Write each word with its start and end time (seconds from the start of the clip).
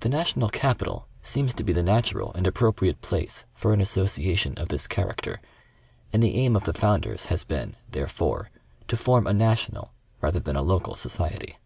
The 0.00 0.08
National 0.08 0.48
Capital 0.48 1.06
seems 1.22 1.54
to 1.54 1.62
be 1.62 1.72
the 1.72 1.80
natural 1.84 2.32
and 2.34 2.44
appropriate 2.44 3.00
place 3.02 3.44
for 3.54 3.72
an 3.72 3.80
association 3.80 4.54
of 4.58 4.66
this 4.68 4.88
character, 4.88 5.40
and 6.12 6.20
the 6.20 6.34
aim 6.34 6.56
of 6.56 6.64
the 6.64 6.72
founders 6.72 7.26
has 7.26 7.44
been, 7.44 7.76
therefore, 7.88 8.50
to 8.88 8.96
form 8.96 9.28
a 9.28 9.32
National 9.32 9.92
rather 10.20 10.40
than 10.40 10.56
a 10.56 10.62
local 10.62 10.96
society. 10.96 11.56